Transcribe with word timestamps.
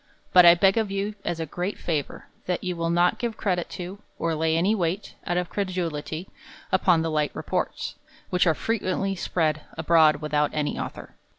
But 0.33 0.47
I 0.47 0.55
beg 0.55 0.79
of 0.79 0.89
you, 0.89 1.13
as 1.23 1.39
a 1.39 1.45
great 1.45 1.77
favour, 1.77 2.25
that 2.47 2.63
you 2.63 2.75
will 2.75 2.89
not 2.89 3.19
give 3.19 3.37
credit 3.37 3.69
to, 3.77 3.99
or 4.17 4.33
lay 4.33 4.57
any 4.57 4.73
weight, 4.73 5.13
out 5.27 5.37
of 5.37 5.51
credulity, 5.51 6.27
upon 6.71 7.03
the 7.03 7.11
light 7.11 7.29
reports, 7.35 7.93
which 8.31 8.47
are 8.47 8.55
frequently 8.55 9.13
spread 9.15 9.61
abroad 9.77 10.15
without 10.15 10.49
any 10.55 10.75
author. 10.79 11.17